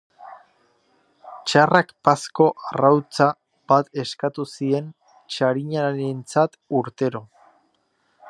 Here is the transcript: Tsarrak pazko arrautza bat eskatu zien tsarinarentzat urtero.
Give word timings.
Tsarrak 1.49 1.91
pazko 2.09 2.47
arrautza 2.71 3.27
bat 3.73 3.93
eskatu 4.05 4.47
zien 4.55 4.89
tsarinarentzat 5.35 6.61
urtero. 6.81 7.25